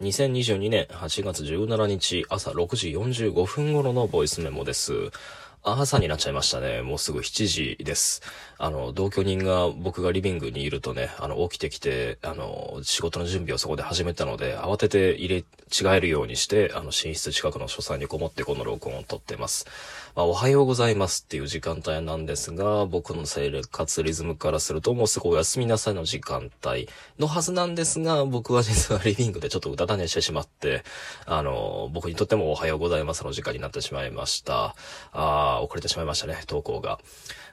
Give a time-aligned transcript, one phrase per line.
[0.00, 4.92] 2022年8月17日朝6時45分頃のボイスメモです。
[5.62, 6.82] 朝になっちゃいましたね。
[6.82, 8.22] もうすぐ7時です。
[8.58, 19.66] あの、同居人が僕がリビングにいるとね、あの、起きてきて、あの、仕事の準備をそこで始めたので、慌てて入れ違えるようにして、あの、寝室近くの書斎にこもってこの録音を撮ってます。
[20.16, 26.88] まあ、おはようございますっていう時間帯なんですが、僕の生活リズムからするともうすぐお休みなさいの時間帯
[27.18, 30.82] のはずなんですが、僕は実はリビングでちょっとうたた寝してしまって、
[31.26, 34.74] あの、僕にとってもおはようございますの時間になってしまいました。
[35.12, 36.98] あ遅れてしまいましたね、投稿が。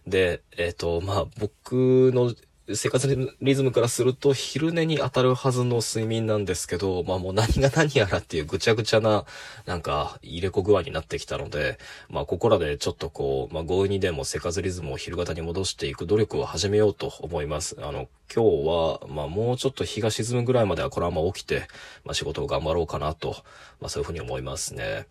[0.07, 2.33] で、えっ、と、まあ、僕の
[2.73, 9.25] 生活リズムからすると昼寝に当たるはずの睡眠なんですけど、まあもう何が何やらっていうぐちゃぐちゃな、
[9.67, 11.77] なんか入れ子具合になってきたので、
[12.09, 17.77] まあここらでちょっとこう、まあ強引にでも生活リズムを昼型に戻していく努力を始めようと思います。
[17.79, 21.67] あの、今日は、まあもうちょっと日が沈むぐらいまではこのまま起きて、
[22.03, 23.35] まあ仕事を頑張ろうかなと、
[23.79, 25.05] まあそういうふうに思いますね。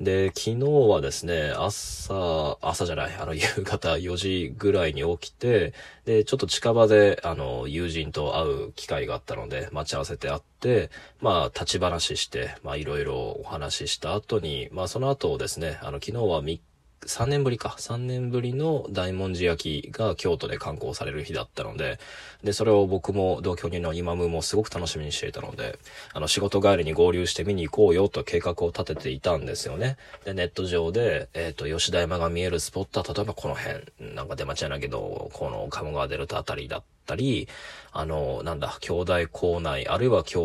[0.00, 0.56] で、昨日
[0.88, 5.74] はですね、朝、朝じゃない、あの、夕方4時ぐらいに起きて、
[6.04, 10.90] で、ちょっと近場で、あの、友人と会う機会があったので、待ち合わせて会って、
[11.20, 16.60] まあ、立ち話して、まあ、いろいろお話しした後に、まあ、その後ですね、あの、昨日は3
[17.08, 17.74] 3年ぶりか。
[17.78, 21.98] 3年ぶりの大文字焼きが京都で観光される日だったので、
[22.44, 25.78] で、それを僕も同居人の今ムもすごく楽しみにしていたので、
[26.12, 29.96] あの、仕事帰りに合流して見に行こうよと計画を立てていたんですよね。
[30.24, 37.48] で、ネット上で、えっ、と、吉田山が見えるスポットは、例えばこの辺、なんか出待ちやなけど、この鴨川デルタあたりだったたり、
[37.90, 40.38] あの、なんだ、兄弟校内、あるいは兄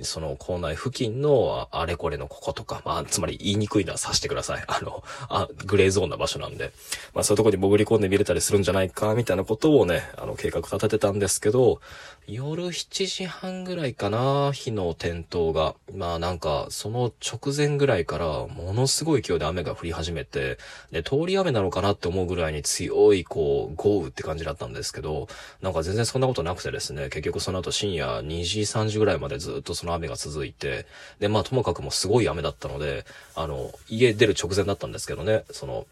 [0.00, 4.64] 弟、その校内付近のあれこれのこことか、まあ、つまり言いにくいのはさしてください。
[4.66, 6.72] あの、あ、グレーゾーンな場所なんで、
[7.14, 11.80] まあそういうとこに潜り込んで見れたりするんじゃないか、みたいなことをね、あの、計画立ててたんですけど、
[12.26, 15.74] 夜7時半ぐらいかな、日の点灯が。
[15.94, 20.58] まあなんか、その直前ぐらいから、ものすごい勢いで雨が降り始めて、
[20.90, 25.28] で、通り雨なのかなって思うぐらいに強い、こう、豪雨って感じだったんですけど、
[25.60, 30.86] なんか全然そんなことなくてですね、結局その後深夜2時、3時ぐらいまでずっとその雨が続いて、
[31.18, 33.04] で、まあともかくもすごい雨だったので、
[33.34, 35.86] あの、家出る直前だったんですけどね、その、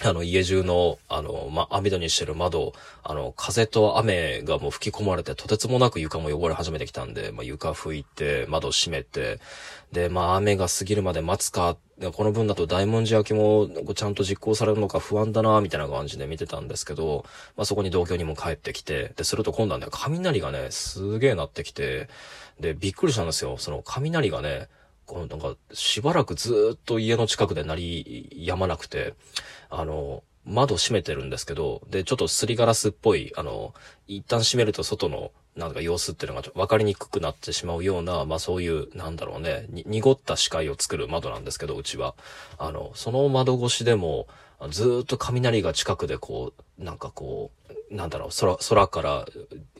[0.00, 2.72] あの、家中の、あの、ま、網戸にしてる窓、
[3.04, 9.38] あの、風と雨がもう吹き込まれて、とてつもなく床も汚れ始めてきたんで、まあ、床拭いて、窓閉めて、
[9.92, 11.76] で、まあ、雨が過ぎるまで待つか、
[12.14, 17.26] この分だと大文字焼きもちゃんと実行されるのか不安だな、みたいな感じで見てたんですけど、
[17.56, 22.08] まあ、そこに同居にも帰ってきて、で、すると今度はね、雷がね、すげえ鳴ってきて、
[22.58, 23.56] で、びっくりしたんですよ。
[23.58, 24.68] その雷がね、
[25.28, 29.14] なんか、しばらくずっと家の近くで鳴り止まなくて、
[29.70, 33.74] あの、窓閉めてるんですけど、で、ちょっとすりガラスっぽい、あの、
[34.08, 42.14] 一旦閉めると外の、なんか様子っていうのがちょ分かりにくくなってしまうような、まあそういう、なんだろうね、濁った視界を作る窓なんですけど、うちは。
[42.58, 44.26] あの、その窓越しでも、
[44.70, 49.26] ずっと雷が近くでこう、なんかこう、なんだろう、空、空から、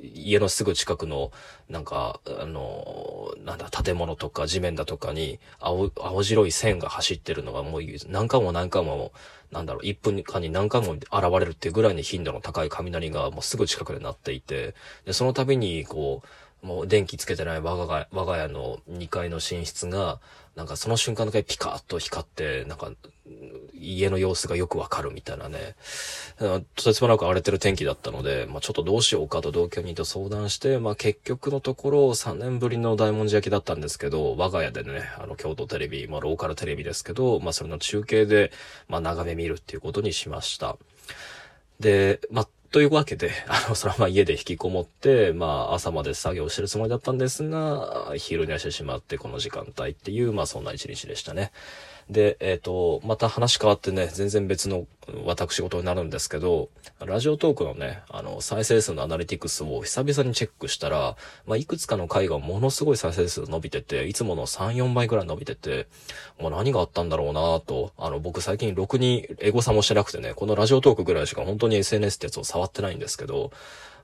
[0.03, 1.33] 家のすぐ近くの、
[1.69, 9.13] なんか、あの、なんだ、建物とか地面だとかに、青、青白い線が走ってるのがもう何回も何回も、
[9.51, 11.07] なんだろう、1分間に何回も現
[11.41, 14.75] れるっていうぐらいに頻度の高い雷がもうすぐ近くで鳴っていて、
[15.07, 16.29] で、その度に、こう、
[16.63, 20.21] もう電気つけてない我が家、我が家の2階の寝室が、
[20.55, 22.93] なんかその瞬間だけピカッと光って、なんか、
[23.75, 25.75] 家の様子がよくわかるみたいなね、
[26.39, 38.53] とてつもなく荒れてる天気だったので、まあちょっとどうしようかと同居人と相談して、まあ結局のところ3年ぶりの大文字焼きだったんですけど、我が家でね、あの京都テレビ、まあローカルテレビですけど、まあそれの中継で、
[38.89, 40.77] まあ眺め見るっていうことにしました。
[41.81, 51.53] で、まあというわけで、あの、そのまま家で引きこもって、まあ、朝まで作業してるつもりだったんですが、昼寝してしまって、この時間帯っていう、まあ、そんな一日でしたね。
[52.13, 54.87] で、えっ、と、また話変わってね、全然別の
[55.25, 56.69] 私事になるんですけど、
[57.01, 65.89] ラジオトークのね、あの、再生数のアナリティクスを久々にチェックしたら、まあ、いくつかの回がものすごい再生数伸びてて、いつもの3、4倍ぐらい伸びてて、
[66.39, 73.53] もう何があったんだろうなと、あの、僕最近ろくにエゴサもしてなくてね、このラジオトークぐらいしか本当に SNS ってやつを触ってないんですけど、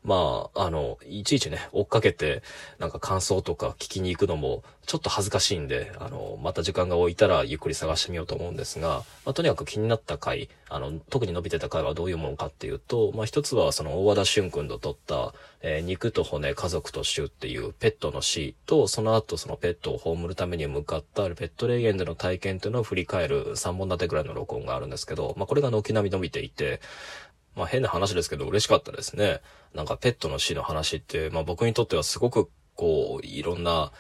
[0.05, 2.43] まあ、あの、いちいちね、追っかけて、
[2.79, 26.81] なんか感想とか聞きに行くのも、ちょっと恥ずかしいんで、あの、また時間が置いたらゆっくり探してみようと思うんですが、まあ、とにかく気になった回、あの、特に伸びてた回はどういうものかっていうと、まあ、一つはその大和田俊君と撮った、えー肉と骨、家族と種っていうペットの死と、その後そのペットを葬るために向かったペット霊園での体験というのを振り返る3本立てぐらいの録音があるんですけど、まあ、これが軒並み伸びていて、
[27.59, 29.41] まあ変な話ですけど嬉しかったですね。
[29.75, 33.91] なんかペットの死の話って、まあ僕にとってはすごく構いろんな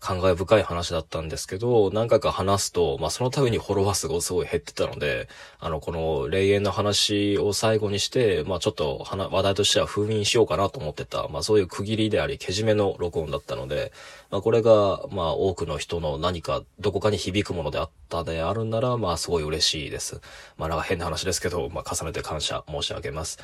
[0.00, 5.28] 感慨深い話だったんですけど、何回か話すと、まあその度にフォロワー数がすごい減ってたので、
[5.60, 13.92] あの、この霊園の話を最後にして、まあちょっと話題としては封印しようかなと思ってた、まあそういう区切りであり、けじめの録音だったので、
[14.30, 20.20] まあこれが、まあ多くの人の何か、どこかに響くものであったであるなら、まあすごい嬉しいです。
[20.56, 23.38] まあなんか変な話ですけど、まあ重ねて感謝申し上げます。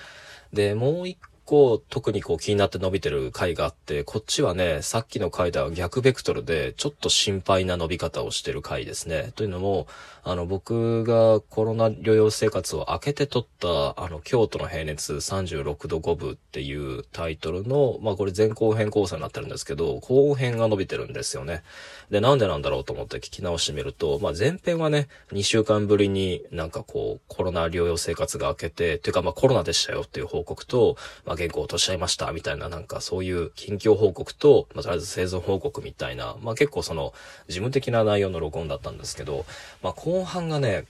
[0.53, 9.33] で、もう一構特にこう気になって伸びてる回があって、こっちはね、さっきの回では逆ベクトルで、ちょっと心配な伸び方をしてる回ですね。
[9.35, 9.87] というのも、
[10.31, 21.63] あの、僕がコロナ療養生活を明けて撮った、あの、京都の平熱36度5分っていうタイトルの、まあこれ前後編構成になってるんですけど、後編が伸びてるんですよね。
[22.11, 37.15] で、なんでなんだろうと思って聞き直してみると、まあ前編はね、2週間ぶりになんかこう、コロナ療養生活が明けて、というかまあコロナでしたよっていう報告と、まあ原稿落としちゃいました、みたいななんかそういう近況報告と、まあ、とりあえず生存報告みたいな、まあ結構その
[37.47, 39.47] 事務的な内容の録音だったんですけど、
[39.83, 40.85] まあ後半がね、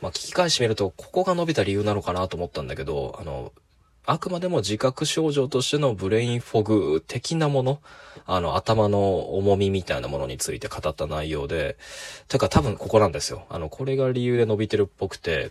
[0.00, 3.52] まあ聞き返してみると、ここが伸びた理由なのかなと思ったんだけど、あの、
[4.06, 7.80] あくまでも自覚症状としてのブレインフォグ的なもの、
[8.24, 11.76] あの、頭の重みみたいなものについて語った内容で、
[12.28, 13.46] てか多分ここなんですよ。
[13.50, 15.50] あの、これが理由で伸びてるっぽくて、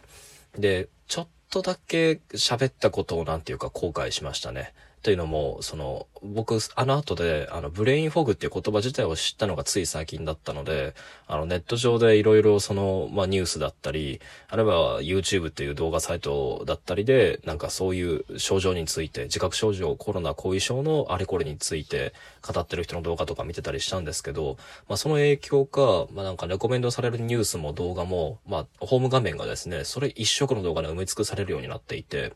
[0.57, 4.73] で、ちょっとだけ喋ったことをなんていうか後悔しましたね。
[5.03, 10.95] というのも、その、僕、あの後で、あの、ブレインフォグっていう言葉自体を知ったのがつい最近だったので、
[11.27, 24.57] あの、ネット上でいろいろその、まあ、ニュースだったり、あるいは YouTube っていう動画サイトだったりで、なんかそういう症状について、自覚症状、コロナ後遺症のあれこれについて語ってる人の動画とか見てたりしたんですけど、
[24.89, 32.33] まあ、その影響か、まあ、なんかレコメンドされるニュースも動画も、まあ、ホーム画面がですね、それ一色の動画で埋め尽くされるようになっていて、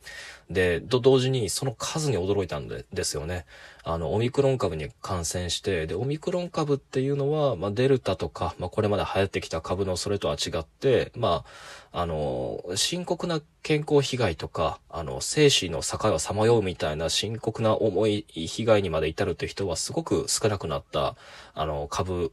[0.50, 3.46] で、と同時にその数に驚いたたんでですよね。
[3.84, 11.46] あの、オミクロン株に感染して、で、オミクロン株っていうのは、まあ、デルタとか、まあ、これまで流行ってきた株のそれとは違って、ま
[11.94, 21.16] あ、あの、深刻な健康被害とか、あの、生死の境をさまようみたいな深刻な重い被害にまで至るっていう人はすごく少なくなった、
[21.54, 22.32] あの、株、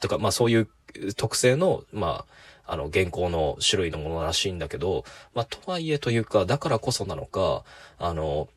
[0.00, 0.68] とか、まあ、そういう
[1.16, 5.04] 特性の、まあ、あの、現行の種類のものらしいんだけど、
[5.34, 7.64] まあ、とはいえというか、だからこそなのか、
[7.98, 8.48] あの、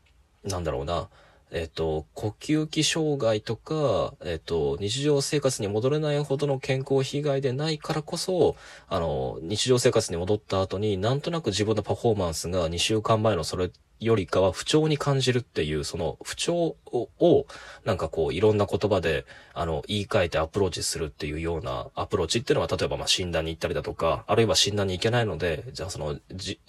[0.43, 1.09] なんだろうな、
[1.51, 8.55] えっ、と、呼吸器障害とか、えっ、と、日常生活に戻れないほどの健康被害でないからこそ、
[8.89, 13.69] あの、日常生活に戻った後になんとなく自分のパフォーマンスが2週間前のそれ
[13.99, 17.45] よりかは不調に感じるっていう、その不調を、
[17.85, 26.59] なんかこう、いろんな言葉で、あの、言い換えてアプローチするっていうようなアプローチっていうのは、例えばまあ診断に行ったりだとか、あるいは診断に行けないので、じゃあその、じ、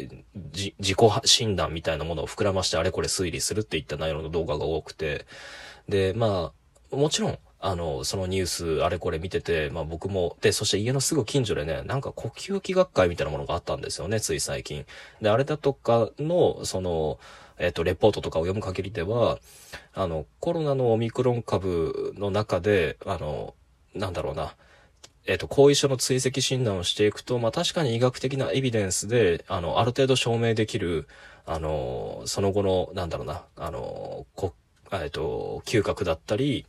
[0.53, 5.27] じ、自己診断みたいなものを膨らましてあれこれ推理するっていった内容の動画が多くて、
[5.89, 6.53] で、ま
[6.93, 14.85] あ、もちろん、あの、そのニュース、あれこれ見てて、まあ僕も、で、そして家のすぐ近所でね、なんか呼吸器学会みたいなものがあったんですよね、つい最近。
[15.23, 17.19] で、あれだとかの、その、
[17.59, 19.39] えっ、と、レポートとかを読む限りでは、
[19.95, 23.55] あの、コロナのオミクロン株の中で、あの、
[23.95, 24.57] なんだろうな、
[25.25, 31.09] えっ、と、後遺症の追跡診断をしていくと、まあ確かに医学的なエビデンスで、あの、ある程度証明できる、
[31.47, 34.53] あの、その後の、なんだろうな、あの、こ、
[34.93, 36.67] えっ、と、嗅覚だったり、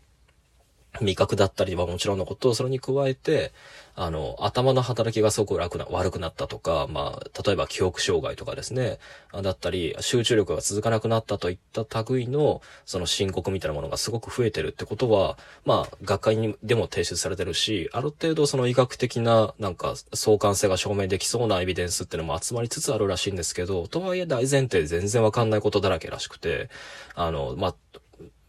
[1.02, 3.52] 味覚だったりはもちろんのこと、それに加えて、
[3.98, 9.00] あの、頭の働きがすごく楽な、悪くなったとか、まあ、例えば記憶障害とかですね、
[9.42, 26.70] だったり、集中力が続かなくなったといった類の、その申告みたいなものがすごく増えてるってことは、まあ、学会にでも提出されてるし、ある程度その医学的な、なんか、相関性が証明できそうなエビデンスっていうのも集まりつつあるらしいんですけど、とはいえ大前提全然わかんないことだらけらしくて、
[27.16, 27.76] あの、まあ、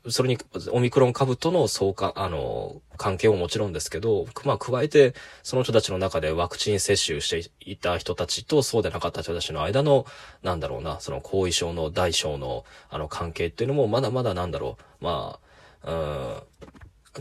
[0.08, 0.38] それに、
[0.70, 10.06] オミクロン株との相関、あの、関係ももちろんですけど、まあ、加えて、その人たちの中でワクチン接種していた人たちとそうでなかった人たちの間の、
[10.42, 15.46] なんだろうな、その後遺症の大小の、あの、関係っていうのも、まだまだなんだろう、まあ、
[15.90, 16.42] うん、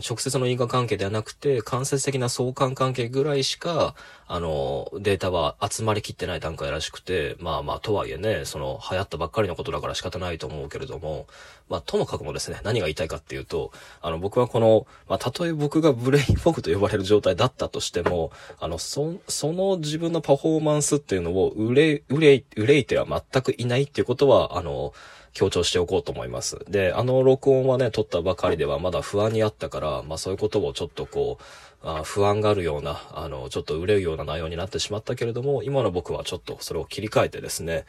[0.00, 3.94] 直接の因果関係ではなくて、間接的な相関関係ぐらいしか、
[4.28, 11.26] あの、データは集まりきってない段階らしくて、まあまあ、とはいえね、その、流行ったばっかりのことだから仕方ないと思うけれども、
[11.68, 24.92] まあ、ともかくもですね、何が言いたいかっていうと、あの、僕はこの、まあ、たとえ僕がブレインフォグと呼ばれる状態だったとしても、あの、そ、その自分のパフォーマンスっていうのを、憂い、憂い、憂いては全くいないっていうことは、あの、
[25.36, 26.58] 強調しておこうと思います。
[26.66, 31.44] で、あの録音はね、撮ったばかりではまだ不安にあったから、まあそういうことをちょっとこう、
[31.82, 37.84] あ不安があるような、あの、ちょっと憂うような内容になってしまったけれども、今の僕はちょっとそれを切り替えてですね、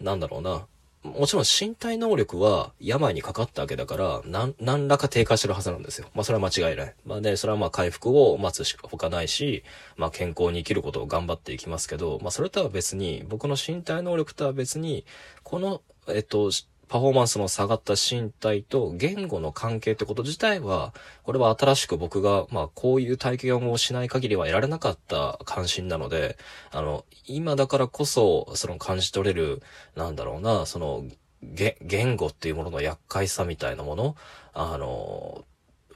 [0.00, 0.64] なんだろうな、
[1.02, 6.06] もちろん身体能力は病にかかったわけだから、なん、何らか低下してるはずなんですよ。
[6.14, 6.94] まあそれは間違いない。
[7.04, 9.64] まあで、それはまあ回復を待つしか他ないし、
[9.96, 15.04] まあ健康に生きることを頑張っていきますけど、まあそれとは別に、僕の身体能力とは別に、
[15.42, 16.50] この、えっと、
[16.92, 26.36] パフォーマンスの下がった身体と言語の関係ってこと自体は、これは新しく僕が、まあこういう体験をしない限りは得られなかった関心なので、
[26.70, 29.62] あの、今だからこそ、その感じ取れる、
[29.96, 31.06] なんだろうな、その、
[31.40, 34.14] 言語っていうものの厄介さみたいなもの、
[34.52, 35.46] あの、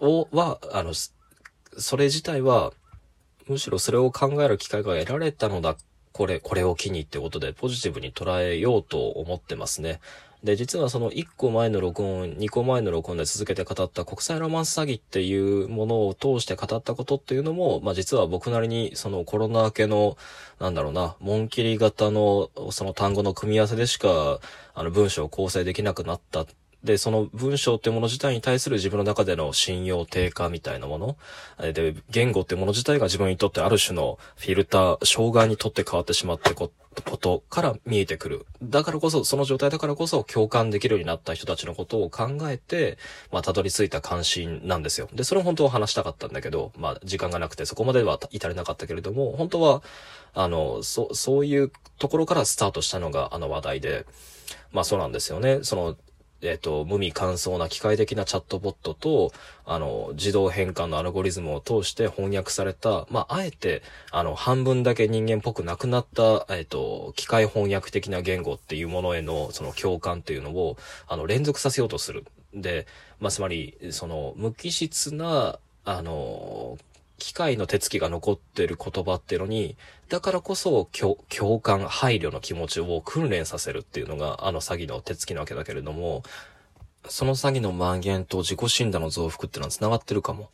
[0.00, 0.94] を、は、あの、
[1.76, 2.72] それ自体は、
[3.46, 5.76] むしろそれを考える機会が得られたのだ、
[6.12, 10.00] これ、これを機にってことで、ポジティブに捉えようと思ってますね。
[10.46, 20.16] で、実はその1個前の録音、2個前の録音で続けて語った国際ロマンス詐欺っていうものを通して語ったことっていうのも、まあ実は僕なりにそのコロナ明けの、
[20.60, 24.38] なんだろうな、紋切り型のその単語の組み合わせでしか、
[24.74, 26.46] あの文章を構成できなくなった。
[26.86, 31.16] で、その文章ってもの自体に対する自分の中での信用低下みたいなもの。
[31.72, 38.46] で、言語ってもの自体が自分にとってある種のフィルター、障害にとって変わってしまってこことから見えてくる。
[38.62, 42.98] だからこそ、その状態だからこそ共感できるようになった人たちのことを考えて、
[43.30, 45.08] まあ、たどり着いた関心なんですよ。
[45.12, 49.82] で、それを本当は話したかったんだけど、まあ、時間がなくてそこまでは至れなかったけれども、本当は、
[50.34, 54.06] あの、そ、そういうところからスタートしたのがあの話題で、
[54.72, 55.60] まあ、そうなんですよね。
[55.62, 55.96] その、
[56.42, 59.32] えっ、と、無味乾燥な機械的なチャットボットと、
[59.64, 70.76] あの、自動変換のアルゴリズムを通して翻訳された、まあ、あえて、あの、半分だけ人間っぽくなくなった、えっ、と、機械翻訳的な言語っていうものへの、その共感っていうのを、
[71.08, 72.24] あの、連続させようとする。
[72.54, 72.86] で、
[73.18, 76.78] まあ、つまり、その、無機質な、あの、
[77.18, 79.76] 機械の手つきが残ってる言葉っていうのに、
[80.08, 86.22] だからこそ共共感、配慮の気持ちを訓練させるっていうのがあの詐欺の手つきなわけだけれども、
[87.08, 90.50] その詐欺の蔓延と自己診断の増幅っていうのは繋がってるかも。